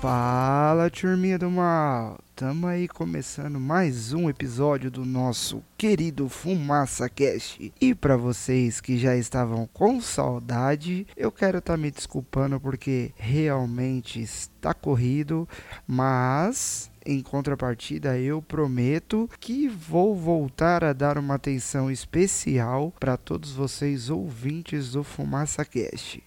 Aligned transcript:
Fala, 0.00 0.90
turminha 0.90 1.38
do 1.38 1.50
mal! 1.50 2.18
Tamo 2.42 2.66
aí 2.66 2.88
começando 2.88 3.60
mais 3.60 4.12
um 4.12 4.28
episódio 4.28 4.90
do 4.90 5.04
nosso 5.04 5.62
querido 5.78 6.28
Fumaça 6.28 7.08
Cast. 7.08 7.72
E 7.80 7.94
para 7.94 8.16
vocês 8.16 8.80
que 8.80 8.98
já 8.98 9.14
estavam 9.14 9.68
com 9.72 10.00
saudade, 10.00 11.06
eu 11.16 11.30
quero 11.30 11.58
estar 11.58 11.74
tá 11.74 11.76
me 11.76 11.88
desculpando 11.88 12.58
porque 12.58 13.12
realmente 13.14 14.20
está 14.20 14.74
corrido, 14.74 15.48
mas 15.86 16.90
em 17.06 17.22
contrapartida, 17.22 18.18
eu 18.18 18.42
prometo 18.42 19.30
que 19.38 19.68
vou 19.68 20.16
voltar 20.16 20.82
a 20.82 20.92
dar 20.92 21.18
uma 21.18 21.36
atenção 21.36 21.92
especial 21.92 22.92
para 22.98 23.16
todos 23.16 23.52
vocês 23.52 24.10
ouvintes 24.10 24.90
do 24.90 25.04
Fumaça 25.04 25.64
Cast. 25.64 26.20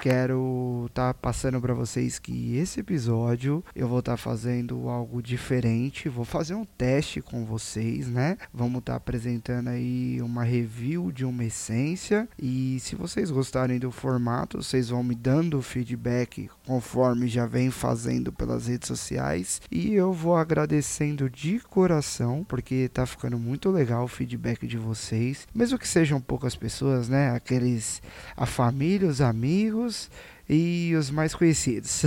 Quero 0.00 0.86
estar 0.88 1.12
tá 1.12 1.14
passando 1.14 1.60
para 1.60 1.74
vocês 1.74 2.18
que 2.18 2.56
esse 2.56 2.80
episódio 2.80 3.62
eu 3.74 3.86
vou 3.86 3.98
estar 3.98 4.12
tá 4.12 4.16
fazendo 4.16 4.88
algo 4.88 5.22
diferente, 5.22 6.08
vou 6.08 6.24
fazer 6.24 6.54
um 6.54 6.64
teste 6.64 7.20
com 7.20 7.44
vocês, 7.44 8.08
né? 8.08 8.38
Vamos 8.52 8.78
estar 8.78 8.92
tá 8.92 8.96
apresentando 8.96 9.68
aí 9.68 10.22
uma 10.22 10.42
review 10.42 11.12
de 11.12 11.26
uma 11.26 11.44
essência 11.44 12.26
e 12.40 12.78
se 12.80 12.96
vocês 12.96 13.30
gostarem 13.30 13.78
do 13.78 13.90
formato, 13.90 14.62
vocês 14.62 14.88
vão 14.88 15.04
me 15.04 15.14
dando 15.14 15.60
feedback 15.60 16.48
conforme 16.66 17.28
já 17.28 17.44
vem 17.44 17.70
fazendo 17.70 18.32
pelas 18.32 18.68
redes 18.68 18.88
sociais 18.88 19.60
e 19.70 19.92
eu 19.92 20.14
vou 20.14 20.34
agradecendo 20.34 21.28
de 21.28 21.60
coração 21.60 22.42
porque 22.48 22.88
tá 22.88 23.04
ficando 23.04 23.38
muito 23.38 23.70
legal 23.70 24.04
o 24.04 24.08
feedback 24.08 24.66
de 24.66 24.78
vocês, 24.78 25.46
mesmo 25.54 25.78
que 25.78 25.86
sejam 25.86 26.22
poucas 26.22 26.56
pessoas, 26.56 27.06
né? 27.06 27.32
Aqueles 27.32 28.00
a 28.34 28.46
família, 28.46 29.06
os 29.06 29.20
amigos 29.20 29.89
e 30.52 30.96
os 30.96 31.10
mais 31.10 31.32
conhecidos. 31.32 32.02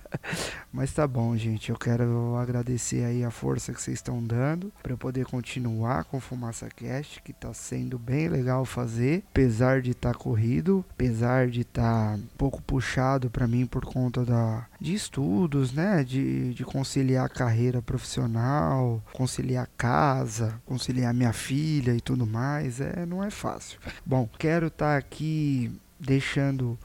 Mas 0.72 0.90
tá 0.92 1.06
bom, 1.06 1.36
gente. 1.36 1.68
Eu 1.68 1.76
quero 1.76 2.34
agradecer 2.36 3.04
aí 3.04 3.22
a 3.22 3.30
força 3.30 3.74
que 3.74 3.82
vocês 3.82 3.98
estão 3.98 4.24
dando 4.24 4.72
para 4.82 4.92
eu 4.92 4.98
poder 4.98 5.26
continuar 5.26 6.04
com 6.04 6.18
Fumaça 6.18 6.68
Cast, 6.74 7.20
que 7.20 7.32
tá 7.32 7.52
sendo 7.52 7.98
bem 7.98 8.28
legal 8.28 8.64
fazer, 8.64 9.22
apesar 9.30 9.82
de 9.82 9.90
estar 9.90 10.14
tá 10.14 10.18
corrido, 10.18 10.82
apesar 10.90 11.48
de 11.48 11.60
estar 11.60 12.12
tá 12.12 12.14
um 12.14 12.26
pouco 12.38 12.62
puxado 12.62 13.28
para 13.28 13.46
mim 13.46 13.66
por 13.66 13.84
conta 13.84 14.24
da 14.24 14.66
de 14.80 14.94
estudos, 14.94 15.72
né, 15.72 16.04
de, 16.04 16.54
de 16.54 16.64
conciliar 16.64 17.26
a 17.26 17.28
carreira 17.28 17.82
profissional, 17.82 19.02
conciliar 19.12 19.68
casa, 19.76 20.60
conciliar 20.64 21.12
minha 21.12 21.32
filha 21.32 21.92
e 21.92 22.00
tudo 22.00 22.26
mais, 22.26 22.80
é 22.80 23.04
não 23.04 23.22
é 23.22 23.30
fácil. 23.30 23.78
Bom, 24.06 24.28
quero 24.38 24.68
estar 24.68 24.92
tá 24.92 24.96
aqui 24.96 25.70
deixando 25.98 26.78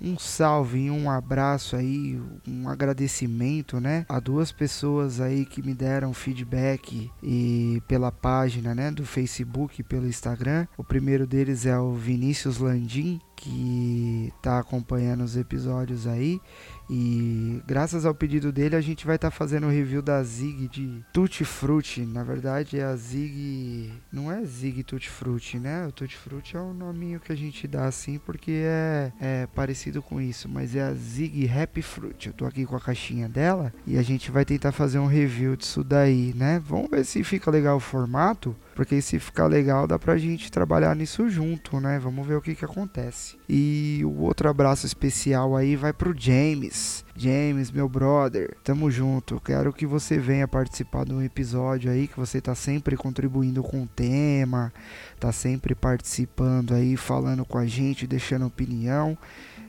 um 0.00 0.18
salve 0.18 0.86
e 0.86 0.90
um 0.90 1.10
abraço 1.10 1.76
aí, 1.76 2.20
um 2.46 2.68
agradecimento, 2.68 3.80
né, 3.80 4.04
a 4.08 4.20
duas 4.20 4.52
pessoas 4.52 5.20
aí 5.20 5.44
que 5.44 5.62
me 5.62 5.74
deram 5.74 6.12
feedback 6.12 7.10
e 7.22 7.82
pela 7.88 8.12
página, 8.12 8.74
né, 8.74 8.90
do 8.90 9.04
Facebook 9.04 9.80
e 9.80 9.84
pelo 9.84 10.06
Instagram. 10.06 10.66
O 10.76 10.84
primeiro 10.84 11.26
deles 11.26 11.66
é 11.66 11.78
o 11.78 11.92
Vinícius 11.92 12.58
Landim, 12.58 13.20
que 13.36 14.32
está 14.36 14.58
acompanhando 14.58 15.22
os 15.22 15.36
episódios 15.36 16.06
aí 16.06 16.40
e 16.88 17.60
graças 17.66 18.06
ao 18.06 18.14
pedido 18.14 18.52
dele, 18.52 18.76
a 18.76 18.80
gente 18.80 19.06
vai 19.06 19.16
estar 19.16 19.30
tá 19.30 19.36
fazendo 19.36 19.66
o 19.66 19.70
review 19.70 20.00
da 20.00 20.22
Zig 20.22 20.68
de 20.68 21.04
Tutti 21.12 21.44
Frutti. 21.44 22.02
Na 22.02 22.22
verdade, 22.22 22.78
é 22.78 22.84
a 22.84 22.94
Zig. 22.94 23.92
Não 24.12 24.30
é 24.30 24.44
Zig 24.44 24.84
Tutti 24.84 25.10
Frutti, 25.10 25.58
né? 25.58 25.86
O 25.86 25.92
Tutti 25.92 26.16
Frutti 26.16 26.56
é 26.56 26.60
o 26.60 26.72
nominho 26.72 27.18
que 27.18 27.32
a 27.32 27.36
gente 27.36 27.66
dá 27.66 27.86
assim 27.86 28.18
porque 28.18 28.52
é, 28.64 29.12
é 29.20 29.46
parecido 29.48 30.00
com 30.00 30.20
isso. 30.20 30.48
Mas 30.48 30.76
é 30.76 30.82
a 30.82 30.94
Zig 30.94 31.50
Happy 31.50 31.82
Fruit. 31.82 32.28
Eu 32.28 32.32
tô 32.32 32.46
aqui 32.46 32.64
com 32.64 32.76
a 32.76 32.80
caixinha 32.80 33.28
dela 33.28 33.72
e 33.84 33.98
a 33.98 34.02
gente 34.02 34.30
vai 34.30 34.44
tentar 34.44 34.70
fazer 34.70 35.00
um 35.00 35.06
review 35.06 35.56
disso 35.56 35.82
daí, 35.82 36.32
né? 36.36 36.62
Vamos 36.64 36.88
ver 36.90 37.04
se 37.04 37.24
fica 37.24 37.50
legal 37.50 37.78
o 37.78 37.80
formato. 37.80 38.54
Porque 38.76 39.00
se 39.00 39.18
ficar 39.18 39.46
legal, 39.46 39.86
dá 39.86 39.98
pra 39.98 40.18
gente 40.18 40.52
trabalhar 40.52 40.94
nisso 40.94 41.30
junto, 41.30 41.80
né? 41.80 41.98
Vamos 41.98 42.26
ver 42.26 42.34
o 42.34 42.42
que 42.42 42.54
que 42.54 42.64
acontece. 42.64 43.38
E 43.48 44.02
o 44.04 44.20
outro 44.20 44.50
abraço 44.50 44.84
especial 44.84 45.56
aí 45.56 45.74
vai 45.74 45.94
pro 45.94 46.14
James. 46.14 47.02
James, 47.16 47.70
meu 47.70 47.88
brother, 47.88 48.54
tamo 48.62 48.90
junto. 48.90 49.40
Quero 49.40 49.72
que 49.72 49.86
você 49.86 50.18
venha 50.18 50.46
participar 50.46 51.06
de 51.06 51.14
um 51.14 51.22
episódio 51.22 51.90
aí, 51.90 52.06
que 52.06 52.18
você 52.18 52.38
tá 52.38 52.54
sempre 52.54 52.98
contribuindo 52.98 53.62
com 53.62 53.82
o 53.82 53.86
tema, 53.86 54.70
tá 55.18 55.32
sempre 55.32 55.74
participando 55.74 56.74
aí, 56.74 56.98
falando 56.98 57.46
com 57.46 57.56
a 57.56 57.64
gente, 57.64 58.06
deixando 58.06 58.44
opinião 58.44 59.16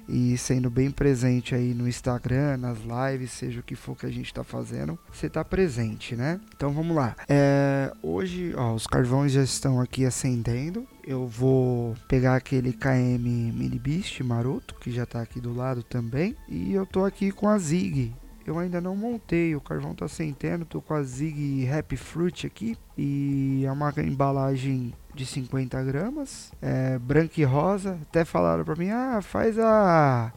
e 0.08 0.38
sendo 0.38 0.70
bem 0.70 0.90
presente 0.90 1.54
aí 1.54 1.74
no 1.74 1.88
Instagram, 1.88 2.58
nas 2.58 2.78
lives, 2.80 3.32
seja 3.32 3.60
o 3.60 3.64
que 3.64 3.76
for 3.76 3.96
que 3.96 4.06
a 4.06 4.12
gente 4.12 4.28
está 4.28 4.44
fazendo, 4.44 4.98
você 5.12 5.28
está 5.28 5.44
presente, 5.44 6.16
né? 6.16 6.40
Então 6.56 6.72
vamos 6.72 6.96
lá. 6.96 7.16
É, 7.28 7.92
hoje, 8.02 8.54
ó, 8.56 8.74
os 8.74 8.88
carvões 8.88 9.32
já 9.32 9.44
estão 9.44 9.82
aqui 9.82 10.06
acendendo. 10.06 10.88
Eu 11.06 11.28
vou 11.28 11.96
pegar 12.08 12.36
aquele 12.36 12.74
KM 12.74 13.20
Mini 13.54 13.80
Beast 13.80 14.20
maroto, 14.22 14.76
que 14.76 14.92
já 14.92 15.04
está 15.04 15.22
aqui 15.22 15.40
do 15.40 15.54
lado 15.54 15.84
também. 15.84 16.36
E 16.50 16.74
eu 16.74 16.86
tô 16.86 17.06
aqui 17.06 17.32
com 17.32 17.48
a 17.48 17.58
Zig. 17.58 18.14
Eu 18.48 18.58
ainda 18.58 18.80
não 18.80 18.96
montei, 18.96 19.54
o 19.58 19.60
carvão 19.60 19.94
tá 19.94 20.08
sentando, 20.08 20.64
tô 20.64 20.82
com 20.82 20.94
a 20.94 21.04
Zig 21.04 21.70
Happy 21.70 21.98
Fruit 21.98 22.48
aqui. 22.48 22.78
E 22.98 23.66
é 23.66 23.72
uma 23.72 23.94
embalagem 23.98 24.94
de 25.14 25.26
50 25.26 25.84
gramas, 25.84 26.54
é, 26.62 26.98
branca 26.98 27.42
e 27.42 27.44
rosa. 27.44 28.00
Até 28.04 28.24
falaram 28.24 28.64
pra 28.64 28.78
mim, 28.78 28.90
ah, 28.90 29.20
faz 29.22 29.60
a 29.60 30.32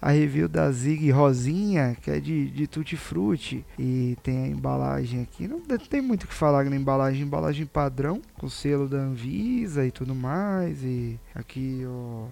a 0.00 0.10
review 0.10 0.48
da 0.48 0.70
Zig 0.72 1.10
Rosinha, 1.10 1.94
que 2.00 2.10
é 2.10 2.18
de, 2.18 2.50
de 2.50 2.66
Tutti 2.66 2.96
Frutti. 2.96 3.64
E 3.78 4.16
tem 4.22 4.44
a 4.44 4.46
embalagem 4.46 5.22
aqui. 5.22 5.46
Não 5.46 5.60
tem 5.60 6.00
muito 6.00 6.24
o 6.24 6.26
que 6.26 6.34
falar 6.34 6.64
na 6.64 6.76
embalagem. 6.76 7.22
Embalagem 7.22 7.66
padrão, 7.66 8.22
com 8.38 8.48
selo 8.48 8.88
da 8.88 8.96
Anvisa 8.96 9.84
e 9.84 9.90
tudo 9.90 10.14
mais. 10.14 10.82
E 10.82 11.20
aqui, 11.34 11.84
ó, 11.86 12.26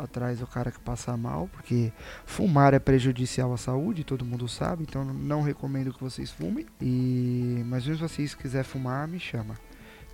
atrás 0.00 0.42
o 0.42 0.46
cara 0.46 0.70
que 0.70 0.80
passa 0.80 1.16
mal, 1.16 1.48
porque 1.52 1.92
fumar 2.24 2.74
é 2.74 2.78
prejudicial 2.78 3.52
à 3.52 3.56
saúde, 3.56 4.04
todo 4.04 4.24
mundo 4.24 4.48
sabe. 4.48 4.84
Então 4.84 5.04
não 5.04 5.42
recomendo 5.42 5.92
que 5.92 6.02
vocês 6.02 6.30
fumem. 6.30 6.66
E 6.80 7.62
mas 7.66 7.84
se 7.84 7.94
vocês 7.94 8.34
quiser 8.34 8.64
fumar, 8.64 9.06
me 9.06 9.18
chama 9.18 9.56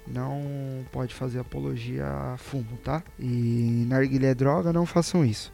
não 0.06 0.84
pode 0.92 1.12
fazer 1.14 1.40
apologia 1.40 2.06
a 2.06 2.36
fumo, 2.36 2.76
tá? 2.84 3.02
E 3.18 3.84
narguilé 3.88 4.28
é 4.28 4.34
droga, 4.34 4.72
não 4.72 4.86
façam 4.86 5.24
isso. 5.24 5.52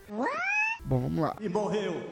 Bom, 0.85 1.01
vamos 1.01 1.21
lá. 1.21 1.37
E 1.41 1.49
morreu. 1.49 2.03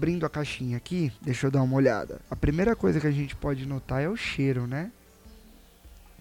Abrindo 0.00 0.24
a 0.24 0.30
caixinha 0.30 0.78
aqui, 0.78 1.12
deixa 1.20 1.46
eu 1.46 1.50
dar 1.50 1.62
uma 1.62 1.76
olhada. 1.76 2.22
A 2.30 2.34
primeira 2.34 2.74
coisa 2.74 2.98
que 2.98 3.06
a 3.06 3.10
gente 3.10 3.36
pode 3.36 3.66
notar 3.66 4.00
é 4.00 4.08
o 4.08 4.16
cheiro, 4.16 4.66
né? 4.66 4.90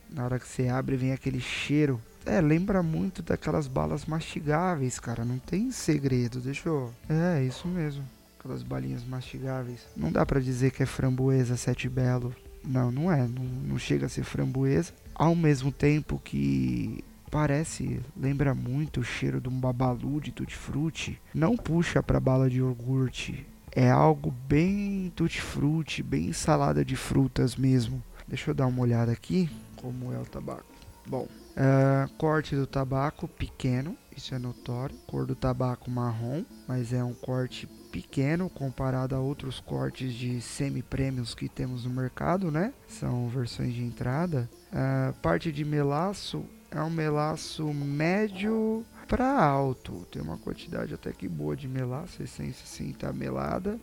Na 0.10 0.26
hora 0.26 0.38
que 0.38 0.46
você 0.46 0.68
abre, 0.68 0.98
vem 0.98 1.14
aquele 1.14 1.40
cheiro 1.40 2.02
é, 2.26 2.42
lembra 2.42 2.84
muito 2.84 3.24
daquelas 3.24 3.68
balas 3.68 4.06
mastigáveis, 4.06 5.00
cara. 5.00 5.24
Não 5.24 5.40
tem 5.40 5.72
segredo. 5.72 6.42
Deixa 6.42 6.68
eu. 6.68 6.94
É, 7.08 7.42
isso 7.42 7.68
mesmo. 7.68 8.04
Aquelas 8.38 8.62
balinhas 8.62 9.06
mastigáveis. 9.06 9.80
Não 9.96 10.12
dá 10.12 10.26
para 10.26 10.42
dizer 10.42 10.72
que 10.72 10.84
é 10.84 10.86
framboesa 10.86 11.56
sete 11.56 11.88
belo. 11.88 12.36
Não, 12.64 12.92
não 12.92 13.10
é. 13.10 13.26
Não, 13.26 13.44
não 13.44 13.80
chega 13.80 14.06
a 14.06 14.10
ser 14.10 14.24
framboesa. 14.24 14.92
Ao 15.16 15.34
mesmo 15.34 15.72
tempo 15.72 16.22
que 16.22 17.04
parece, 17.32 18.02
lembra 18.16 18.54
muito 18.54 19.00
o 19.00 19.04
cheiro 19.04 19.40
de 19.40 19.48
um 19.48 19.60
babalu 19.60 20.20
de 20.20 20.32
tutti-frutti. 20.32 21.20
Não 21.34 21.56
puxa 21.56 22.04
para 22.04 22.20
bala 22.20 22.50
de 22.50 22.58
iogurte. 22.58 23.46
É 23.76 23.90
algo 23.90 24.32
bem 24.32 25.12
tutti-frutti, 25.16 26.04
bem 26.04 26.34
salada 26.34 26.84
de 26.84 26.96
frutas 26.96 27.56
mesmo. 27.56 28.04
Deixa 28.28 28.52
eu 28.52 28.56
dar 28.56 28.68
uma 28.68 28.82
olhada 28.82 29.12
aqui 29.12 29.50
como 29.76 30.14
é 30.14 30.20
o 30.20 30.26
tabaco. 30.26 30.66
Bom, 31.08 31.28
Uh, 31.60 32.08
corte 32.18 32.56
do 32.56 32.66
tabaco 32.66 33.28
pequeno, 33.28 33.94
isso 34.16 34.34
é 34.34 34.40
notório. 34.40 34.96
Cor 35.06 35.26
do 35.26 35.36
tabaco 35.36 35.92
marrom, 35.92 36.46
mas 36.66 36.94
é 36.94 37.04
um 37.04 37.14
corte 37.14 37.68
pequeno 37.92 38.50
comparado 38.50 39.14
a 39.14 39.20
outros 39.20 39.60
cortes 39.60 40.14
de 40.14 40.40
semi-prêmios 40.40 41.36
que 41.36 41.50
temos 41.50 41.84
no 41.84 41.90
mercado, 41.90 42.50
né? 42.50 42.72
São 42.88 43.28
versões 43.28 43.74
de 43.74 43.84
entrada. 43.84 44.50
Uh, 44.72 45.14
parte 45.22 45.52
de 45.52 45.66
melaço 45.66 46.46
é 46.72 46.82
um 46.82 46.90
melaço 46.90 47.74
médio 47.74 48.86
para 49.10 49.28
alto. 49.28 50.06
Tem 50.12 50.22
uma 50.22 50.38
quantidade 50.38 50.94
até 50.94 51.12
que 51.12 51.28
boa 51.28 51.56
de 51.56 51.68
melaço, 51.68 52.22
a 52.22 52.26
essência 52.26 52.66
sim 52.66 52.94
tá 52.94 53.12
melada, 53.12 53.80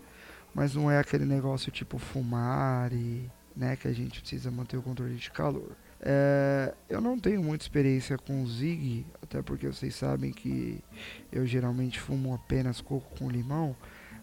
mas 0.55 0.75
não 0.75 0.91
é 0.91 0.99
aquele 0.99 1.27
negócio 1.27 1.71
tipo 1.73 1.99
fumar 1.99 2.93
e, 2.93 3.29
né, 3.55 3.75
que 3.77 3.89
a 3.89 3.93
gente 3.93 4.21
precisa 4.21 4.51
manter 4.51 4.77
o 4.77 4.83
controle 4.83 5.17
de 5.17 5.31
calor. 5.31 5.73
É, 6.01 6.73
eu 6.89 7.01
não 7.01 7.19
tenho 7.19 7.43
muita 7.43 7.65
experiência 7.65 8.17
com 8.17 8.47
Zig, 8.47 9.05
até 9.21 9.43
porque 9.43 9.67
vocês 9.67 9.95
sabem 9.95 10.31
que 10.31 10.79
eu 11.33 11.45
geralmente 11.45 11.99
fumo 11.99 12.33
apenas 12.33 12.81
coco 12.81 13.19
com 13.19 13.29
limão. 13.29 13.75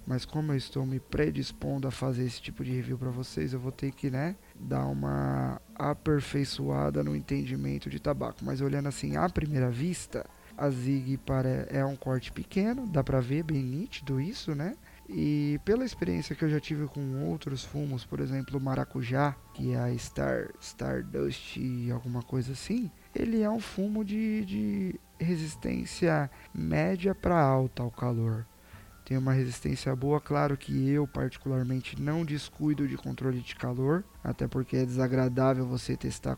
Mas 0.06 0.26
como 0.26 0.52
eu 0.52 0.58
estou 0.58 0.86
me 0.86 1.00
predispondo 1.00 1.88
a 1.88 1.92
fazer 1.92 2.26
esse 2.26 2.42
tipo 2.42 2.64
de 2.64 2.72
review 2.72 2.98
para 2.98 3.10
vocês, 3.10 3.54
eu 3.54 3.60
vou 3.60 3.72
ter 3.72 3.92
que, 3.92 4.10
né, 4.10 4.36
dar 4.54 4.86
uma 4.86 5.62
aperfeiçoada 5.76 7.02
no 7.04 7.16
entendimento 7.16 7.90
de 7.90 8.00
tabaco. 8.00 8.44
Mas 8.44 8.60
olhando 8.60 8.90
assim 8.90 9.16
à 9.16 9.30
primeira 9.30 9.70
vista, 9.70 10.26
a 10.58 10.70
Zig 10.70 11.18
para 11.18 11.68
é 11.70 11.84
um 11.84 11.96
corte 11.96 12.32
pequeno, 12.32 12.88
dá 12.88 13.04
para 13.04 13.20
ver 13.20 13.44
bem 13.44 13.62
nítido 13.62 14.20
isso, 14.20 14.54
né? 14.56 14.76
E 15.08 15.60
pela 15.66 15.84
experiência 15.84 16.36
que 16.36 16.44
eu 16.46 16.50
já 16.50 16.60
tive 16.60 16.88
com 16.88 17.26
outros 17.26 17.64
fumos, 17.64 18.06
por 18.06 18.20
exemplo, 18.20 18.58
o 18.58 18.62
maracujá, 18.62 19.36
que 19.54 19.74
é 19.74 19.78
a 19.78 19.98
Star 19.98 20.50
Stardust 20.62 21.58
alguma 21.92 22.24
coisa 22.24 22.54
assim, 22.54 22.90
ele 23.14 23.42
é 23.42 23.50
um 23.50 23.60
fumo 23.60 24.04
de, 24.04 24.46
de 24.46 25.00
resistência 25.20 26.30
média 26.54 27.14
para 27.14 27.40
alta 27.40 27.84
ao 27.84 27.92
calor 27.92 28.46
tem 29.06 29.18
uma 29.18 29.34
resistência 29.34 29.96
boa. 29.96 30.20
Claro 30.20 30.56
que 30.58 30.90
eu, 30.90 31.08
particularmente, 31.08 32.02
não 32.02 32.24
descuido 32.24 32.88
de 32.88 32.98
controle 32.98 33.40
de 33.42 33.56
calor, 33.56 34.04
até 34.24 34.48
porque 34.48 34.78
é 34.78 34.86
desagradável 34.86 35.66
você 35.66 35.96
testar 35.96 36.38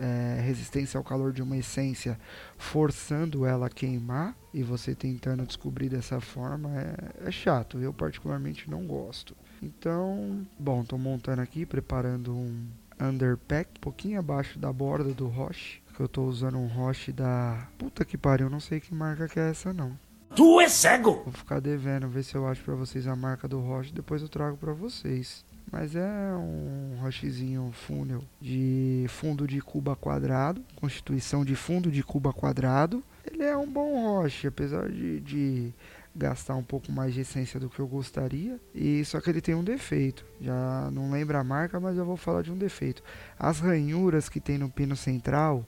é, 0.00 0.40
resistência 0.40 0.98
ao 0.98 1.04
calor 1.04 1.32
de 1.32 1.42
uma 1.42 1.56
essência 1.56 2.18
forçando 2.56 3.44
ela 3.44 3.66
a 3.66 3.70
queimar 3.70 4.36
e 4.52 4.62
você 4.62 4.94
tentando 4.94 5.46
descobrir 5.46 5.88
dessa 5.88 6.20
forma 6.20 6.70
é, 6.74 7.28
é 7.28 7.30
chato. 7.30 7.78
Eu, 7.78 7.92
particularmente, 7.92 8.70
não 8.70 8.86
gosto. 8.86 9.36
Então, 9.62 10.46
bom, 10.58 10.82
estou 10.82 10.98
montando 10.98 11.42
aqui, 11.42 11.66
preparando 11.66 12.34
um 12.34 12.66
underpack, 13.00 13.70
um 13.76 13.80
pouquinho 13.80 14.18
abaixo 14.18 14.58
da 14.58 14.72
borda 14.72 15.12
do 15.12 15.28
Roche. 15.28 15.82
Que 15.94 16.00
eu 16.00 16.06
estou 16.06 16.26
usando 16.28 16.58
um 16.58 16.66
Roche 16.66 17.12
da. 17.12 17.68
Puta 17.78 18.04
que 18.04 18.18
pariu, 18.18 18.50
não 18.50 18.60
sei 18.60 18.80
que 18.80 18.94
marca 18.94 19.28
que 19.28 19.40
é 19.40 19.50
essa 19.50 19.72
não. 19.72 19.98
Tu 20.36 20.60
é 20.60 20.68
cego! 20.68 21.22
Vou 21.24 21.32
ficar 21.32 21.60
devendo, 21.60 22.06
ver 22.10 22.22
se 22.22 22.34
eu 22.34 22.46
acho 22.46 22.62
pra 22.62 22.74
vocês 22.74 23.06
a 23.06 23.16
marca 23.16 23.48
do 23.48 23.58
Roche, 23.58 23.90
depois 23.90 24.20
eu 24.20 24.28
trago 24.28 24.54
pra 24.58 24.74
vocês. 24.74 25.42
Mas 25.72 25.96
é 25.96 26.34
um 26.36 26.98
rochezinho 27.00 27.72
fúnel 27.72 28.22
de 28.38 29.06
fundo 29.08 29.46
de 29.46 29.62
cuba 29.62 29.96
quadrado, 29.96 30.62
constituição 30.76 31.42
de 31.42 31.56
fundo 31.56 31.90
de 31.90 32.02
cuba 32.02 32.34
quadrado. 32.34 33.02
Ele 33.24 33.44
é 33.44 33.56
um 33.56 33.66
bom 33.66 34.02
roche, 34.02 34.46
apesar 34.46 34.90
de, 34.90 35.20
de 35.20 35.74
gastar 36.14 36.54
um 36.54 36.62
pouco 36.62 36.92
mais 36.92 37.14
de 37.14 37.22
essência 37.22 37.58
do 37.58 37.70
que 37.70 37.80
eu 37.80 37.86
gostaria. 37.86 38.60
E 38.74 39.02
só 39.06 39.22
que 39.22 39.30
ele 39.30 39.40
tem 39.40 39.54
um 39.54 39.64
defeito. 39.64 40.22
Já 40.38 40.90
não 40.92 41.10
lembro 41.10 41.38
a 41.38 41.42
marca, 41.42 41.80
mas 41.80 41.96
eu 41.96 42.04
vou 42.04 42.18
falar 42.18 42.42
de 42.42 42.52
um 42.52 42.58
defeito. 42.58 43.02
As 43.38 43.58
ranhuras 43.58 44.28
que 44.28 44.38
tem 44.38 44.58
no 44.58 44.68
pino 44.68 44.94
central, 44.94 45.64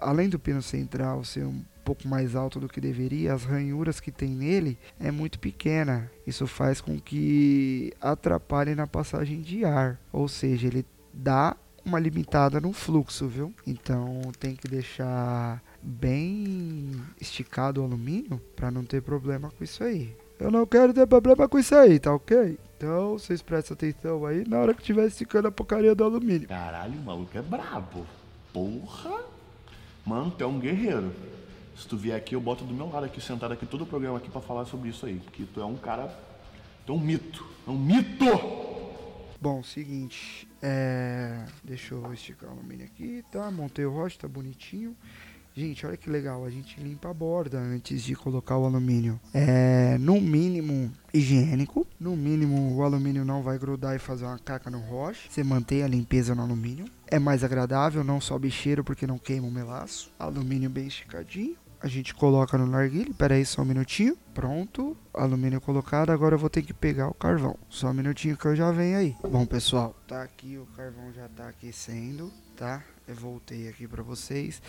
além 0.00 0.30
do 0.30 0.38
pino 0.38 0.62
central 0.62 1.22
ser 1.22 1.44
um 1.44 1.62
pouco 1.86 2.08
mais 2.08 2.34
alto 2.34 2.58
do 2.58 2.68
que 2.68 2.80
deveria, 2.80 3.32
as 3.32 3.44
ranhuras 3.44 4.00
que 4.00 4.10
tem 4.10 4.30
nele 4.30 4.76
é 4.98 5.12
muito 5.12 5.38
pequena. 5.38 6.10
Isso 6.26 6.44
faz 6.44 6.80
com 6.80 6.98
que 6.98 7.92
atrapalhe 8.00 8.74
na 8.74 8.88
passagem 8.88 9.40
de 9.40 9.64
ar, 9.64 10.00
ou 10.12 10.26
seja, 10.26 10.66
ele 10.66 10.84
dá 11.14 11.56
uma 11.84 12.00
limitada 12.00 12.60
no 12.60 12.72
fluxo, 12.72 13.28
viu? 13.28 13.54
Então 13.64 14.20
tem 14.40 14.56
que 14.56 14.66
deixar 14.66 15.62
bem 15.80 17.00
esticado 17.20 17.80
o 17.80 17.84
alumínio 17.84 18.40
para 18.56 18.72
não 18.72 18.84
ter 18.84 19.00
problema 19.00 19.48
com 19.56 19.62
isso 19.62 19.84
aí. 19.84 20.12
Eu 20.40 20.50
não 20.50 20.66
quero 20.66 20.92
ter 20.92 21.06
problema 21.06 21.48
com 21.48 21.56
isso 21.56 21.74
aí, 21.76 22.00
tá 22.00 22.12
ok? 22.12 22.58
Então 22.76 23.12
vocês 23.12 23.40
prestem 23.40 23.74
atenção 23.74 24.26
aí 24.26 24.44
na 24.46 24.58
hora 24.58 24.74
que 24.74 24.80
estiver 24.80 25.06
esticando 25.06 25.46
a 25.46 25.52
porcaria 25.52 25.94
do 25.94 26.02
alumínio. 26.02 26.48
Caralho, 26.48 26.98
o 26.98 27.04
maluco 27.04 27.38
é 27.38 27.42
brabo. 27.42 28.04
Porra! 28.52 29.20
Mano, 30.04 30.32
tu 30.32 30.42
é 30.42 30.46
um 30.46 30.58
guerreiro. 30.58 31.12
Se 31.76 31.86
tu 31.86 31.96
vier 31.96 32.16
aqui, 32.16 32.34
eu 32.34 32.40
boto 32.40 32.64
do 32.64 32.72
meu 32.72 32.88
lado 32.88 33.04
aqui, 33.04 33.20
sentado 33.20 33.52
aqui, 33.52 33.66
todo 33.66 33.82
o 33.82 33.86
programa 33.86 34.16
aqui 34.16 34.30
para 34.30 34.40
falar 34.40 34.64
sobre 34.64 34.88
isso 34.88 35.04
aí. 35.04 35.20
Que 35.32 35.44
tu 35.44 35.60
é 35.60 35.64
um 35.66 35.76
cara. 35.76 36.08
Tu 36.86 36.92
é 36.92 36.96
um 36.96 36.98
mito. 36.98 37.46
É 37.66 37.70
um 37.70 37.78
mito! 37.78 38.24
Bom, 39.38 39.62
seguinte. 39.62 40.48
É... 40.62 41.44
Deixa 41.62 41.94
eu 41.94 42.12
esticar 42.14 42.48
o 42.48 42.52
alumínio 42.54 42.86
aqui, 42.86 43.22
tá? 43.30 43.50
Montei 43.50 43.84
o 43.84 43.92
rosto, 43.92 44.20
tá 44.20 44.28
bonitinho. 44.28 44.96
Gente, 45.54 45.86
olha 45.86 45.96
que 45.96 46.10
legal, 46.10 46.44
a 46.44 46.50
gente 46.50 46.78
limpa 46.78 47.10
a 47.10 47.14
borda 47.14 47.58
antes 47.58 48.02
de 48.02 48.14
colocar 48.14 48.58
o 48.58 48.66
alumínio. 48.66 49.18
É, 49.32 49.96
no 49.98 50.20
mínimo, 50.20 50.92
higiênico. 51.14 51.86
No 51.98 52.14
mínimo, 52.14 52.76
o 52.76 52.82
alumínio 52.82 53.24
não 53.24 53.42
vai 53.42 53.58
grudar 53.58 53.96
e 53.96 53.98
fazer 53.98 54.26
uma 54.26 54.38
caca 54.38 54.70
no 54.70 54.80
roche. 54.80 55.28
Você 55.30 55.42
mantém 55.42 55.82
a 55.82 55.88
limpeza 55.88 56.34
no 56.34 56.42
alumínio. 56.42 56.84
É 57.06 57.18
mais 57.18 57.42
agradável, 57.42 58.04
não 58.04 58.20
sobe 58.20 58.50
cheiro 58.50 58.84
porque 58.84 59.06
não 59.06 59.18
queima 59.18 59.46
o 59.46 59.50
melaço. 59.50 60.12
Alumínio 60.18 60.68
bem 60.68 60.88
esticadinho 60.88 61.56
a 61.86 61.88
gente 61.88 62.12
coloca 62.12 62.58
no 62.58 62.66
narguilé. 62.66 63.12
Pera 63.16 63.36
aí, 63.36 63.46
só 63.46 63.62
um 63.62 63.64
minutinho. 63.64 64.16
Pronto, 64.34 64.96
alumínio 65.14 65.60
colocado. 65.60 66.10
Agora 66.10 66.34
eu 66.34 66.38
vou 66.38 66.50
ter 66.50 66.62
que 66.62 66.74
pegar 66.74 67.08
o 67.08 67.14
carvão. 67.14 67.56
Só 67.70 67.88
um 67.88 67.94
minutinho 67.94 68.36
que 68.36 68.44
eu 68.44 68.56
já 68.56 68.72
venho 68.72 68.98
aí. 68.98 69.16
Bom, 69.22 69.46
pessoal, 69.46 69.94
tá 70.06 70.22
aqui 70.22 70.58
o 70.58 70.66
carvão 70.76 71.12
já 71.14 71.28
tá 71.28 71.48
aquecendo, 71.48 72.30
tá? 72.56 72.82
Eu 73.06 73.14
voltei 73.14 73.68
aqui 73.68 73.86
para 73.86 74.02
vocês. 74.02 74.60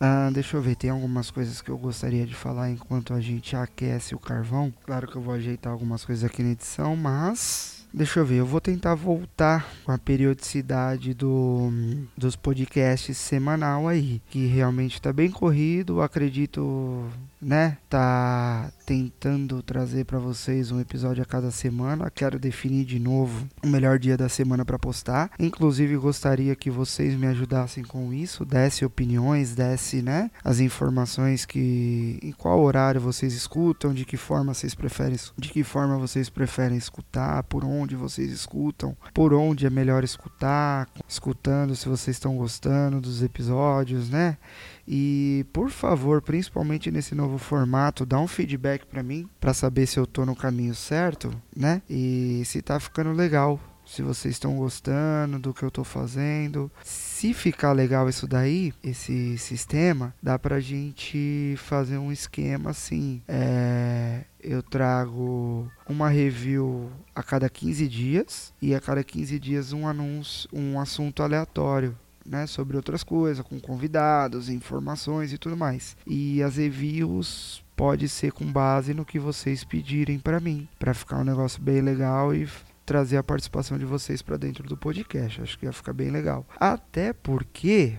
Ah, 0.00 0.28
deixa 0.32 0.56
eu 0.56 0.60
ver, 0.60 0.74
tem 0.74 0.90
algumas 0.90 1.30
coisas 1.30 1.62
que 1.62 1.70
eu 1.70 1.78
gostaria 1.78 2.26
de 2.26 2.34
falar 2.34 2.68
enquanto 2.68 3.14
a 3.14 3.20
gente 3.20 3.54
aquece 3.54 4.14
o 4.14 4.18
carvão. 4.18 4.74
Claro 4.84 5.06
que 5.06 5.16
eu 5.16 5.22
vou 5.22 5.34
ajeitar 5.34 5.72
algumas 5.72 6.04
coisas 6.04 6.24
aqui 6.24 6.42
na 6.42 6.50
edição, 6.50 6.96
mas 6.96 7.83
Deixa 7.96 8.18
eu 8.18 8.26
ver, 8.26 8.40
eu 8.40 8.46
vou 8.46 8.60
tentar 8.60 8.96
voltar 8.96 9.72
com 9.84 9.92
a 9.92 9.96
periodicidade 9.96 11.14
do, 11.14 11.70
dos 12.16 12.34
podcasts 12.34 13.16
semanal 13.16 13.86
aí, 13.86 14.20
que 14.30 14.46
realmente 14.46 14.94
está 14.94 15.12
bem 15.12 15.30
corrido, 15.30 16.02
acredito 16.02 17.08
né, 17.40 17.78
tá 17.88 18.72
tentando 18.84 19.62
trazer 19.62 20.04
para 20.04 20.18
vocês 20.18 20.70
um 20.70 20.78
episódio 20.78 21.22
a 21.22 21.26
cada 21.26 21.50
semana. 21.50 22.10
Quero 22.10 22.38
definir 22.38 22.84
de 22.84 22.98
novo 22.98 23.48
o 23.62 23.66
melhor 23.66 23.98
dia 23.98 24.16
da 24.16 24.28
semana 24.28 24.64
para 24.64 24.78
postar. 24.78 25.30
Inclusive 25.38 25.96
gostaria 25.96 26.54
que 26.54 26.70
vocês 26.70 27.14
me 27.14 27.26
ajudassem 27.26 27.82
com 27.82 28.12
isso, 28.12 28.44
desse 28.44 28.84
opiniões, 28.84 29.54
desse, 29.54 30.02
né, 30.02 30.30
as 30.42 30.60
informações 30.60 31.46
que 31.46 32.18
em 32.22 32.32
qual 32.32 32.60
horário 32.60 33.00
vocês 33.00 33.32
escutam, 33.32 33.94
de 33.94 34.04
que 34.04 34.16
forma 34.16 34.52
vocês 34.52 34.74
preferem, 34.74 35.16
de 35.38 35.48
que 35.48 35.64
forma 35.64 35.96
vocês 35.96 36.28
preferem 36.28 36.76
escutar, 36.76 37.42
por 37.44 37.64
onde 37.64 37.96
vocês 37.96 38.30
escutam, 38.30 38.96
por 39.12 39.32
onde 39.32 39.66
é 39.66 39.70
melhor 39.70 40.04
escutar, 40.04 40.88
escutando 41.08 41.74
se 41.74 41.88
vocês 41.88 42.16
estão 42.16 42.36
gostando 42.36 43.00
dos 43.00 43.22
episódios, 43.22 44.10
né? 44.10 44.36
E 44.86 45.46
por 45.52 45.70
favor, 45.70 46.20
principalmente 46.20 46.90
nesse 46.90 47.14
novo 47.14 47.38
formato, 47.38 48.04
dá 48.04 48.18
um 48.18 48.28
feedback 48.28 48.86
para 48.86 49.02
mim 49.02 49.28
para 49.40 49.54
saber 49.54 49.86
se 49.86 49.98
eu 49.98 50.06
tô 50.06 50.24
no 50.24 50.36
caminho 50.36 50.74
certo, 50.74 51.30
né? 51.56 51.82
E 51.88 52.42
se 52.44 52.60
tá 52.60 52.78
ficando 52.78 53.12
legal, 53.12 53.60
se 53.86 54.02
vocês 54.02 54.34
estão 54.34 54.56
gostando 54.56 55.38
do 55.38 55.52
que 55.52 55.62
eu 55.62 55.70
tô 55.70 55.84
fazendo. 55.84 56.70
Se 56.82 57.34
ficar 57.34 57.72
legal 57.72 58.08
isso 58.08 58.26
daí, 58.26 58.72
esse 58.82 59.36
sistema, 59.38 60.14
dá 60.22 60.38
pra 60.38 60.60
gente 60.60 61.54
fazer 61.58 61.98
um 61.98 62.10
esquema 62.10 62.70
assim. 62.70 63.22
É, 63.28 64.24
eu 64.40 64.62
trago 64.62 65.70
uma 65.88 66.08
review 66.08 66.90
a 67.14 67.22
cada 67.22 67.48
15 67.48 67.88
dias 67.88 68.52
e 68.60 68.74
a 68.74 68.80
cada 68.80 69.04
15 69.04 69.38
dias 69.38 69.72
um 69.72 69.86
anúncio, 69.86 70.48
um 70.52 70.80
assunto 70.80 71.22
aleatório 71.22 71.96
né, 72.26 72.46
sobre 72.46 72.76
outras 72.76 73.02
coisas, 73.02 73.44
com 73.44 73.60
convidados, 73.60 74.48
informações 74.48 75.32
e 75.32 75.38
tudo 75.38 75.56
mais. 75.56 75.96
E 76.06 76.42
as 76.42 76.56
reviews 76.56 77.62
pode 77.76 78.08
ser 78.08 78.32
com 78.32 78.44
base 78.44 78.94
no 78.94 79.04
que 79.04 79.18
vocês 79.18 79.64
pedirem 79.64 80.18
para 80.18 80.40
mim, 80.40 80.68
para 80.78 80.94
ficar 80.94 81.18
um 81.18 81.24
negócio 81.24 81.60
bem 81.60 81.80
legal 81.80 82.34
e 82.34 82.48
trazer 82.86 83.16
a 83.16 83.22
participação 83.22 83.78
de 83.78 83.84
vocês 83.84 84.22
para 84.22 84.36
dentro 84.36 84.68
do 84.68 84.76
podcast. 84.76 85.40
Acho 85.40 85.58
que 85.58 85.66
ia 85.66 85.72
ficar 85.72 85.92
bem 85.92 86.10
legal. 86.10 86.46
Até 86.58 87.12
porque 87.12 87.94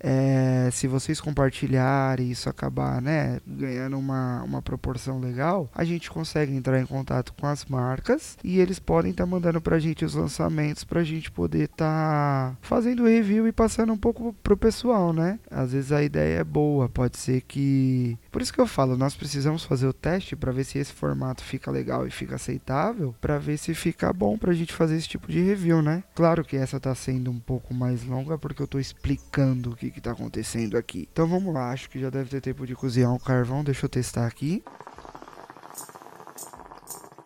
é, 0.00 0.68
se 0.72 0.86
vocês 0.86 1.20
compartilharem 1.20 2.30
isso 2.30 2.48
acabar 2.48 3.00
né, 3.00 3.40
ganhando 3.46 3.98
uma, 3.98 4.42
uma 4.42 4.62
proporção 4.62 5.18
legal, 5.18 5.68
a 5.74 5.84
gente 5.84 6.10
consegue 6.10 6.54
entrar 6.54 6.80
em 6.80 6.86
contato 6.86 7.32
com 7.32 7.46
as 7.46 7.64
marcas 7.64 8.36
e 8.42 8.58
eles 8.58 8.78
podem 8.78 9.10
estar 9.10 9.24
tá 9.24 9.30
mandando 9.30 9.60
pra 9.60 9.78
gente 9.78 10.04
os 10.04 10.14
lançamentos 10.14 10.84
pra 10.84 11.02
gente 11.02 11.30
poder 11.30 11.64
estar 11.64 12.50
tá 12.50 12.56
fazendo 12.62 13.04
review 13.04 13.46
e 13.46 13.52
passando 13.52 13.92
um 13.92 13.98
pouco 13.98 14.34
pro 14.42 14.56
pessoal, 14.56 15.12
né? 15.12 15.38
Às 15.50 15.72
vezes 15.72 15.92
a 15.92 16.02
ideia 16.02 16.40
é 16.40 16.44
boa, 16.44 16.88
pode 16.88 17.16
ser 17.16 17.40
que. 17.42 18.18
Por 18.34 18.42
isso 18.42 18.52
que 18.52 18.60
eu 18.60 18.66
falo, 18.66 18.96
nós 18.96 19.14
precisamos 19.14 19.62
fazer 19.62 19.86
o 19.86 19.92
teste 19.92 20.34
para 20.34 20.50
ver 20.50 20.64
se 20.64 20.76
esse 20.76 20.92
formato 20.92 21.40
fica 21.40 21.70
legal 21.70 22.04
e 22.04 22.10
fica 22.10 22.34
aceitável, 22.34 23.14
para 23.20 23.38
ver 23.38 23.56
se 23.56 23.72
fica 23.74 24.12
bom 24.12 24.36
pra 24.36 24.52
gente 24.52 24.72
fazer 24.72 24.96
esse 24.96 25.06
tipo 25.06 25.30
de 25.30 25.40
review, 25.40 25.80
né? 25.80 26.02
Claro 26.16 26.44
que 26.44 26.56
essa 26.56 26.80
tá 26.80 26.92
sendo 26.96 27.30
um 27.30 27.38
pouco 27.38 27.72
mais 27.72 28.02
longa 28.02 28.36
porque 28.36 28.60
eu 28.60 28.66
tô 28.66 28.80
explicando 28.80 29.70
o 29.70 29.76
que 29.76 29.88
que 29.88 30.00
está 30.00 30.10
acontecendo 30.10 30.76
aqui. 30.76 31.08
Então 31.12 31.28
vamos 31.28 31.54
lá, 31.54 31.70
acho 31.70 31.88
que 31.88 32.00
já 32.00 32.10
deve 32.10 32.28
ter 32.28 32.40
tempo 32.40 32.66
de 32.66 32.74
cozinhar 32.74 33.12
um 33.12 33.20
carvão, 33.20 33.62
deixa 33.62 33.84
eu 33.84 33.88
testar 33.88 34.26
aqui. 34.26 34.64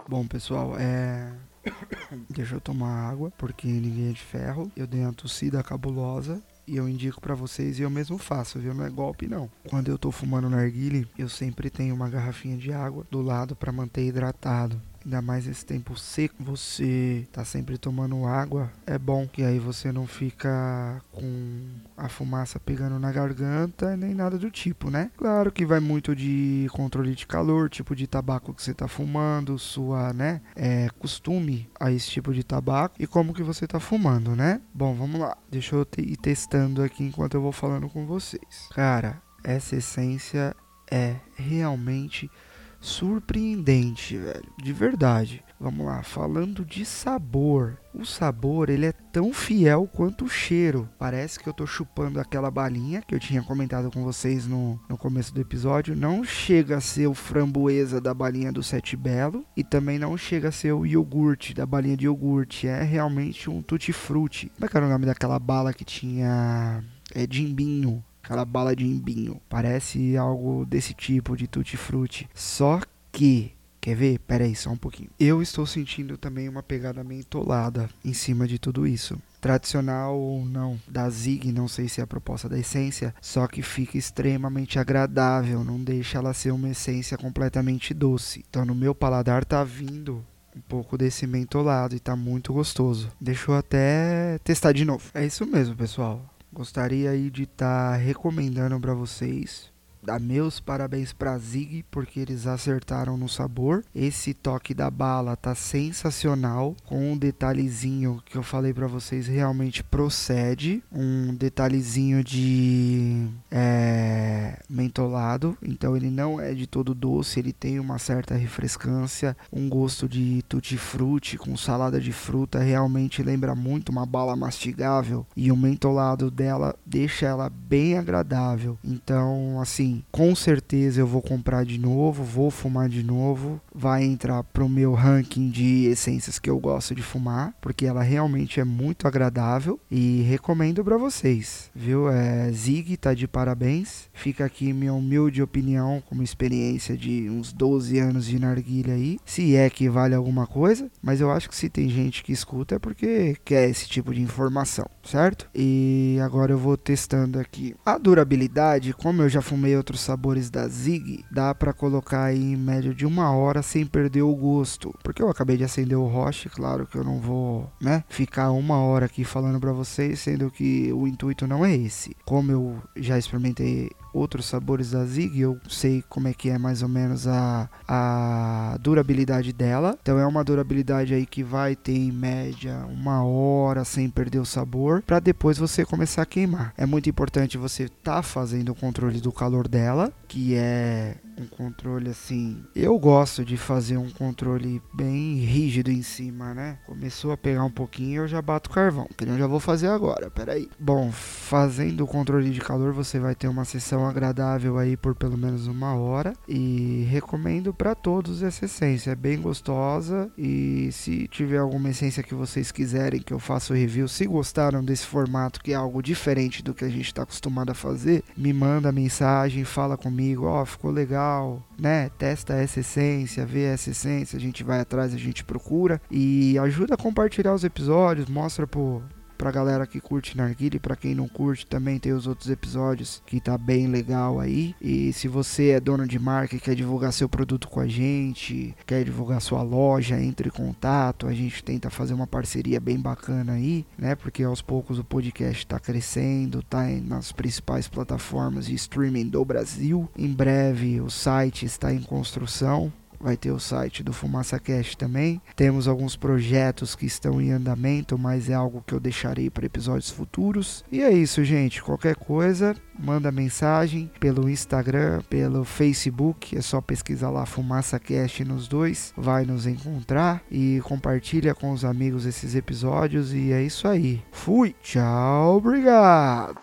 Bom, 0.07 0.27
pessoal, 0.27 0.77
é... 0.79 1.33
Deixa 2.29 2.57
eu 2.57 2.61
tomar 2.61 3.09
água, 3.09 3.33
porque 3.39 3.67
ninguém 3.67 4.11
é 4.11 4.13
de 4.13 4.23
ferro. 4.23 4.71
Eu 4.77 4.87
dei 4.87 5.01
uma 5.01 5.13
tossida 5.15 5.63
cabulosa 5.63 6.43
e 6.69 6.77
eu 6.77 6.89
indico 6.89 7.21
para 7.21 7.35
vocês 7.35 7.79
e 7.79 7.83
eu 7.83 7.91
mesmo 7.91 8.19
faço, 8.19 8.59
viu? 8.59 8.75
Não 8.75 8.85
é 8.85 8.91
golpe 8.91 9.27
não. 9.27 9.51
Quando 9.69 9.89
eu 9.89 9.99
tô 9.99 10.11
fumando 10.11 10.51
narguile, 10.51 11.09
eu 11.17 11.29
sempre 11.29 11.71
tenho 11.71 11.95
uma 11.95 12.09
garrafinha 12.09 12.57
de 12.57 12.73
água 12.73 13.07
do 13.11 13.23
lado 13.23 13.57
para 13.57 13.73
manter 13.73 14.07
hidratado 14.07 14.81
ainda 15.09 15.23
mais 15.23 15.47
esse 15.47 15.65
tempo 15.65 15.97
seco, 15.97 16.37
você 16.45 17.27
tá 17.33 17.43
sempre 17.43 17.79
tomando 17.79 18.27
água, 18.27 18.71
é 18.87 18.99
bom 18.99 19.27
que 19.27 19.43
aí 19.43 19.59
você 19.59 19.91
não 19.91 20.07
fica 20.07 21.01
com 21.11 21.65
a 21.97 22.11
fumaça 22.11 22.61
pegando 22.61 22.99
na 22.99 23.11
garganta 23.11 23.97
nem 23.97 24.15
nada 24.15 24.37
do 24.37 24.51
tipo, 24.51 24.91
né? 24.91 25.11
Claro 25.17 25.51
que 25.51 25.65
vai 25.65 25.81
muito 25.81 26.15
de 26.15 26.69
controle 26.73 27.15
de 27.15 27.27
calor, 27.27 27.71
tipo 27.71 27.97
de 27.97 28.07
tabaco 28.07 28.53
que 28.53 28.63
você 28.63 28.75
tá 28.75 28.87
fumando, 28.87 29.59
sua, 29.59 30.13
né, 30.13 30.43
é, 30.55 30.91
costume 30.99 31.71
a 31.81 31.91
esse 31.91 32.11
tipo 32.11 32.35
de 32.35 32.45
tabaco 32.45 32.97
e 32.99 33.07
como 33.07 33.33
que 33.33 33.43
você 33.43 33.67
tá 33.67 33.81
fumando, 33.81 34.37
né? 34.37 34.61
Bom, 34.75 34.95
vamos 34.95 35.19
lá. 35.19 35.37
Deixa 35.51 35.75
eu 35.75 35.87
ir 35.97 36.19
testando 36.19 36.83
aqui 36.83 37.03
enquanto 37.03 37.35
eu 37.35 37.41
vou 37.41 37.53
falando 37.53 37.89
com 37.89 38.05
vocês. 38.05 38.69
Cara, 38.75 39.23
essa 39.43 39.77
essência 39.77 40.55
é 40.91 41.17
realmente 41.35 42.31
surpreendente, 42.81 44.17
velho, 44.17 44.53
de 44.63 44.73
verdade. 44.73 45.45
Vamos 45.61 45.85
lá, 45.87 46.05
falando 46.05 46.65
de 46.65 46.85
sabor. 46.85 47.79
O 47.93 48.05
sabor, 48.05 48.71
ele 48.71 48.87
é 48.87 48.93
tão 48.93 49.33
fiel 49.33 49.89
quanto 49.93 50.25
o 50.25 50.29
cheiro. 50.29 50.89
Parece 50.97 51.41
que 51.41 51.49
eu 51.49 51.53
tô 51.53 51.67
chupando 51.67 52.21
aquela 52.21 52.49
balinha 52.49 53.03
que 53.03 53.13
eu 53.13 53.19
tinha 53.19 53.43
comentado 53.43 53.91
com 53.91 54.05
vocês 54.05 54.47
no, 54.47 54.81
no 54.89 54.97
começo 54.97 55.35
do 55.35 55.41
episódio. 55.41 55.97
Não 55.97 56.23
chega 56.23 56.77
a 56.77 56.81
ser 56.81 57.09
o 57.09 57.15
framboesa 57.15 58.01
da 58.01 58.15
balinha 58.15 58.53
do 58.53 58.63
Sete 58.63 58.97
Belo 58.97 59.45
e 59.57 59.65
também 59.65 59.99
não 59.99 60.17
chega 60.17 60.49
a 60.49 60.53
ser 60.53 60.73
o 60.73 60.87
iogurte 60.87 61.53
da 61.53 61.67
balinha 61.67 61.97
de 61.97 62.07
iogurte. 62.07 62.69
É 62.69 62.85
realmente 62.85 63.51
um 63.51 63.61
tutti-frutti. 63.61 64.53
Como 64.55 64.65
é 64.65 64.69
que 64.69 64.77
era 64.77 64.87
o 64.87 64.89
nome 64.89 65.07
daquela 65.07 65.41
bala 65.41 65.75
que 65.75 65.85
tinha 65.85 66.85
é 67.15 67.27
jimbinho 67.29 68.05
aquela 68.23 68.45
bala 68.45 68.75
de 68.75 68.85
imbinho. 68.85 69.41
Parece 69.49 70.17
algo 70.17 70.65
desse 70.67 70.95
tipo 70.95 71.37
de 71.37 71.47
tutti-frutti. 71.47 72.29
Só 72.35 72.81
que 73.13 73.53
Quer 73.81 73.95
ver? 73.95 74.19
Pera 74.19 74.45
aí, 74.45 74.55
só 74.55 74.71
um 74.71 74.77
pouquinho. 74.77 75.09
Eu 75.19 75.41
estou 75.41 75.65
sentindo 75.65 76.19
também 76.19 76.49
uma 76.49 76.63
pegada 76.63 77.03
mentolada 77.05 77.89
em 78.05 78.13
cima 78.13 78.47
de 78.47 78.59
tudo 78.59 78.87
isso. 78.87 79.19
Tradicional 79.41 80.19
ou 80.19 80.45
não, 80.45 80.79
da 80.87 81.09
Zig, 81.09 81.53
não 81.53 81.69
sei 81.69 81.89
se 81.89 82.01
é 82.01 82.05
a 82.05 82.07
proposta 82.07 82.49
da 82.49 82.59
essência, 82.59 83.15
só 83.21 83.47
que 83.47 83.63
fica 83.63 83.97
extremamente 83.97 84.79
agradável, 84.79 85.63
não 85.63 85.83
deixa 85.83 86.19
ela 86.19 86.35
ser 86.35 86.51
uma 86.51 86.69
essência 86.69 87.17
completamente 87.17 87.95
doce. 87.95 88.45
Então 88.51 88.65
no 88.65 88.75
meu 88.75 88.95
paladar 88.95 89.45
tá 89.45 89.63
vindo 89.63 90.25
um 90.57 90.61
pouco 90.61 90.99
desse 90.99 91.25
mentolado 91.27 91.95
e 91.95 92.01
tá 92.01 92.17
muito 92.17 92.53
gostoso. 92.53 93.11
Deixa 93.21 93.51
eu 93.51 93.55
até 93.55 94.39
testar 94.43 94.73
de 94.73 94.85
novo. 94.85 95.05
É 95.15 95.25
isso 95.25 95.47
mesmo, 95.47 95.77
pessoal. 95.77 96.29
Gostaria 96.53 97.11
aí 97.11 97.31
de 97.31 97.43
estar 97.43 97.93
tá 97.93 97.97
recomendando 97.97 98.81
para 98.81 98.95
vocês 98.95 99.73
dar 100.09 100.19
meus 100.19 100.59
parabéns 100.59 101.13
para 101.13 101.37
Zig 101.37 101.85
porque 101.91 102.19
eles 102.19 102.47
acertaram 102.47 103.19
no 103.19 103.29
sabor. 103.29 103.85
Esse 103.95 104.33
toque 104.33 104.73
da 104.73 104.91
bala 104.91 105.37
tá 105.37 105.55
sensacional, 105.55 106.75
com 106.87 107.13
um 107.13 107.17
detalhezinho 107.17 108.23
que 108.25 108.39
eu 108.39 108.43
falei 108.43 108.73
para 108.73 108.87
vocês 108.87 109.27
realmente 109.27 109.85
procede, 109.85 110.83
um 110.91 111.35
detalhezinho 111.35 112.25
de 112.25 113.29
é, 113.51 114.59
mentolado, 114.69 115.59
então 115.63 115.95
ele 115.95 116.11
não 116.11 116.41
é 116.41 116.55
de 116.55 116.67
todo 116.67 116.95
doce, 116.95 117.39
ele 117.39 117.53
tem 117.53 117.79
uma 117.79 117.99
certa 117.99 118.35
refrescância, 118.35 119.37
um 119.53 119.69
gosto 119.69 120.09
de 120.09 120.43
tutti-frutti 120.49 121.37
com 121.37 121.55
salada 121.55 122.01
de 122.01 122.13
fruta, 122.13 122.61
realmente 122.61 123.23
lembra 123.23 123.55
muito 123.55 123.91
uma 123.91 124.07
bala 124.07 124.35
mastigável 124.35 125.27
e 125.37 125.53
o 125.53 125.57
mentolado 125.57 126.31
dela 126.31 126.75
deixa 126.87 127.27
ela 127.27 127.51
bem 127.51 127.99
agradável. 127.99 128.79
Então, 128.83 129.61
assim, 129.61 129.98
com 130.11 130.35
certeza 130.35 131.01
eu 131.01 131.07
vou 131.07 131.23
comprar 131.23 131.65
de 131.65 131.79
novo, 131.79 132.23
vou 132.23 132.51
fumar 132.51 132.89
de 132.89 133.03
novo, 133.03 133.61
vai 133.75 134.05
entrar 134.05 134.43
pro 134.43 134.69
meu 134.69 134.93
ranking 134.93 135.51
de 135.51 135.87
essências 135.87 136.39
que 136.39 136.51
eu 136.51 136.59
gosto 136.59 136.95
de 136.95 137.03
fumar, 137.03 137.55
porque 137.61 137.87
ela 137.87 138.03
realmente 138.03 138.61
é 138.61 138.65
muito 138.65 139.07
agradável 139.07 139.79
e 139.91 140.23
recomendo 140.23 140.85
para 140.85 140.97
vocês, 140.97 141.71
viu? 141.75 142.09
É, 142.09 142.51
Zig 142.53 142.97
tá 142.97 143.15
de 143.15 143.29
parabéns. 143.29 144.09
Fica 144.13 144.45
aqui 144.45 144.73
minha 144.73 144.93
humilde 144.93 145.43
opinião, 145.43 146.03
como 146.07 146.23
experiência 146.23 146.97
de 146.97 147.29
uns 147.31 147.53
12 147.53 147.99
anos 147.99 148.27
de 148.27 148.39
narguilha 148.39 148.95
aí, 148.95 149.19
se 149.25 149.55
é 149.55 149.71
que 149.71 149.89
vale 149.89 150.15
alguma 150.15 150.47
coisa, 150.47 150.91
mas 151.03 151.21
eu 151.21 151.31
acho 151.31 151.49
que 151.49 151.57
se 151.57 151.69
tem 151.69 151.89
gente 151.89 152.23
que 152.23 152.33
escuta 152.33 152.77
é 152.77 152.79
porque 152.79 153.37
quer 153.45 153.69
esse 153.69 153.89
tipo 153.89 154.13
de 154.13 154.21
informação, 154.21 154.87
certo? 155.05 155.49
E 155.55 156.19
agora 156.23 156.53
eu 156.53 156.59
vou 156.59 156.77
testando 156.77 157.39
aqui 157.39 157.75
a 157.85 157.97
durabilidade, 157.99 158.93
como 158.93 159.23
eu 159.23 159.29
já 159.29 159.41
fumei 159.41 159.77
outros 159.79 160.01
sabores 160.01 160.51
da 160.51 160.69
Zig, 160.69 161.25
dá 161.31 161.55
para 161.55 161.73
colocar 161.73 162.25
aí 162.25 162.53
em 162.53 162.57
média 162.57 162.95
de 162.95 163.07
uma 163.07 163.31
hora 163.33 163.63
sem 163.63 163.87
perder 163.87 164.23
o 164.23 164.35
gosto. 164.35 164.95
Porque 165.03 165.23
eu 165.23 165.31
acabei 165.31 165.57
de 165.57 165.65
acender 165.65 165.97
o 165.97 166.07
Roche, 166.07 166.49
claro 166.49 166.87
que 166.87 166.97
eu 166.97 167.05
não 167.05 167.21
vou, 167.21 167.71
né, 167.81 168.05
ficar 168.09 168.51
uma 168.51 168.79
hora 168.79 169.07
aqui 169.07 169.25
falando 169.25 169.59
para 169.59 169.73
vocês, 169.73 170.21
sendo 170.21 170.51
que 170.51 170.93
o 170.93 171.07
intuito 171.07 171.47
não 171.47 171.65
é 171.65 171.75
esse. 171.75 172.17
Como 172.25 172.53
eu 172.53 172.77
já 172.97 173.19
experimentei 173.19 173.91
outros 174.13 174.47
sabores 174.47 174.91
da 174.91 175.05
Zig, 175.05 175.41
eu 175.41 175.59
sei 175.69 176.03
como 176.09 176.29
é 176.29 176.35
que 176.35 176.51
é 176.51 176.59
mais 176.59 176.83
ou 176.83 176.89
menos 176.89 177.27
a, 177.27 177.69
a 177.87 178.77
durabilidade 178.81 179.53
dela. 179.53 179.99
Então 180.01 180.19
é 180.19 180.27
uma 180.27 180.45
durabilidade 180.45 181.15
aí 181.15 181.27
que 181.27 181.43
vai 181.43 181.77
ter 181.77 181.97
em 181.97 182.13
média 182.13 182.87
uma 182.91 183.25
hora 183.25 183.85
sem 183.85 184.09
perder 184.09 184.39
o 184.39 184.47
sabor, 184.47 185.03
para 185.03 185.21
depois 185.21 185.59
você 185.59 185.85
começar 185.85 186.23
a 186.23 186.27
queimar. 186.27 186.73
É 186.77 186.87
muito 186.87 187.09
importante 187.09 187.59
você 187.59 187.85
estar 187.85 188.17
tá 188.17 188.23
fazendo 188.23 188.71
o 188.71 188.75
controle 188.75 189.21
do 189.21 189.33
calor 189.33 189.69
dela, 189.69 190.13
que 190.27 190.55
é 190.55 191.17
um 191.41 191.47
controle 191.47 192.11
assim. 192.11 192.65
Eu 192.75 192.99
gosto 192.99 193.45
de 193.45 193.57
fazer 193.57 193.97
um 193.97 194.11
controle 194.11 194.83
bem 194.93 195.37
rígido 195.37 195.91
em 195.91 196.03
cima, 196.03 196.53
né? 196.53 196.79
Começou 196.87 197.33
a 197.33 197.37
pegar 197.37 197.65
um 197.65 197.71
pouquinho, 197.71 198.23
eu 198.23 198.29
já 198.29 198.43
bato 198.43 198.71
carvão, 198.71 199.09
que 199.17 199.25
eu 199.25 199.39
já 199.39 199.47
vou 199.47 199.61
fazer 199.61 199.89
agora, 199.89 200.31
peraí. 200.31 200.69
Bom, 200.79 201.11
fazendo 201.13 202.05
o 202.05 202.07
controle 202.07 202.51
de 202.51 202.61
calor, 202.61 202.93
você 202.93 203.19
vai 203.19 203.35
ter 203.35 203.49
uma 203.49 203.65
sessão 203.65 204.07
agradável 204.07 204.79
aí 204.79 204.97
por 204.97 205.15
pelo 205.15 205.37
menos 205.37 205.67
uma 205.67 205.95
hora 205.95 206.35
e 206.47 207.07
recomendo 207.11 207.73
para 207.73 207.95
todos 207.95 208.43
essa 208.43 208.65
essência, 208.65 209.13
é 209.13 209.15
bem 209.15 209.41
gostosa 209.41 210.31
e 210.37 210.91
se 210.93 211.29
tiver 211.29 211.59
alguma 211.59 211.91
essência 211.91 212.23
que 212.23 212.35
vocês 212.35 212.73
quiserem 212.73 213.21
que 213.21 213.33
eu 213.33 213.39
faça 213.39 213.73
o 213.73 213.77
review, 213.77 214.09
se 214.09 214.27
gostaram 214.27 214.85
desse 214.85 215.07
formato 215.07 215.61
que 215.61 215.73
é 215.73 215.77
algo 215.77 216.03
diferente 216.03 216.63
do 216.63 216.75
que 216.75 216.85
a 216.85 216.89
gente 216.89 217.07
está 217.07 217.23
acostumado 217.23 217.71
a 217.71 217.75
fazer, 217.75 218.23
me 218.37 218.53
manda 218.53 218.91
mensagem, 218.91 219.65
fala 219.65 219.97
comigo, 219.97 220.47
ó, 220.47 220.63
oh, 220.63 220.67
ficou 220.67 220.91
legal 220.91 221.28
legal, 221.29 221.63
né? 221.79 222.11
Testa 222.19 222.55
essa 222.55 222.81
essência, 222.81 223.45
vê 223.45 223.65
essa 223.65 223.91
essência, 223.91 224.37
a 224.37 224.41
gente 224.41 224.65
vai 224.65 224.81
atrás, 224.81 225.15
a 225.15 225.19
gente 225.19 225.45
procura 225.45 226.01
e 226.11 226.59
ajuda 226.59 226.95
a 226.95 226.97
compartilhar 226.97 227.55
os 227.55 227.65
episódios, 227.65 228.29
mostra 228.29 228.67
pro, 228.67 229.03
pra 229.39 229.53
galera 229.53 229.87
que 229.87 230.01
curte 230.01 230.37
narguile, 230.37 230.81
para 230.81 230.97
quem 230.97 231.15
não 231.15 231.29
curte 231.29 231.65
também 231.65 231.99
tem 231.99 232.13
os 232.13 232.27
outros 232.27 232.51
episódios 232.51 233.23
que 233.25 233.41
tá 233.41 233.57
bem 233.57 233.87
legal 233.87 234.41
aí. 234.41 234.75
E 234.83 235.13
se 235.13 235.29
você 235.29 235.71
é 235.71 235.81
dono 235.81 236.07
de 236.07 236.19
marca 236.19 236.57
e 236.57 236.61
quer 236.61 236.75
divulgar 236.75 237.13
seu 237.13 237.29
produto 237.29 237.69
com 237.69 237.79
a 237.79 237.87
gente, 237.87 238.75
quer 238.85 239.05
divulgar 239.05 239.41
sua 239.41 239.63
loja, 239.63 240.21
entre 240.21 240.49
em 240.49 240.53
contato, 240.53 241.29
a 241.29 241.33
gente 241.33 241.63
tenta 241.63 241.89
fazer 241.89 242.15
uma 242.15 242.27
parceria 242.27 242.81
bem 242.81 242.99
bacana 242.99 243.53
aí, 243.53 243.87
né? 243.97 244.17
Porque 244.17 244.43
aos 244.43 244.61
poucos 244.61 244.99
o 244.99 245.05
podcast 245.05 245.65
tá 245.67 245.79
crescendo, 245.79 246.63
tá 246.63 246.85
nas 247.05 247.31
principais 247.31 247.87
plataformas 247.87 248.67
de 248.67 248.75
streaming 248.75 249.29
do 249.29 249.45
Brasil. 249.45 250.09
Em 250.19 250.33
breve 250.33 251.01
o 251.01 251.09
site 251.09 251.65
está 251.65 251.95
em 251.95 252.01
construção 252.01 252.93
vai 253.21 253.37
ter 253.37 253.51
o 253.51 253.59
site 253.59 254.03
do 254.03 254.13
Fumaça 254.13 254.59
Cast 254.59 254.97
também. 254.97 255.41
Temos 255.57 255.89
alguns 255.89 256.17
projetos 256.17 256.95
que 256.95 257.07
estão 257.07 257.41
em 257.41 257.51
andamento, 257.51 258.19
mas 258.19 258.49
é 258.49 258.55
algo 258.55 258.83
que 258.87 258.95
eu 258.95 259.01
deixarei 259.01 259.51
para 259.51 259.67
episódios 259.67 260.11
futuros. 260.11 260.85
E 260.91 261.03
é 261.03 261.11
isso, 261.11 261.45
gente. 261.45 261.83
Qualquer 261.83 262.17
coisa, 262.17 262.75
manda 262.99 263.31
mensagem 263.31 264.11
pelo 264.19 264.49
Instagram, 264.49 265.23
pelo 265.29 265.65
Facebook, 265.65 266.57
é 266.57 266.61
só 266.61 266.81
pesquisar 266.81 267.31
lá 267.31 267.47
Fumaça 267.47 267.99
Cast 267.99 268.45
nos 268.45 268.69
dois, 268.69 269.13
vai 269.17 269.45
nos 269.45 269.67
encontrar 269.67 270.43
e 270.51 270.81
compartilha 270.85 271.55
com 271.55 271.73
os 271.73 271.85
amigos 271.85 272.27
esses 272.27 272.55
episódios 272.55 273.33
e 273.33 273.53
é 273.53 273.63
isso 273.63 273.87
aí. 273.87 274.23
Fui, 274.33 274.75
tchau, 274.83 275.57
obrigado. 275.57 276.57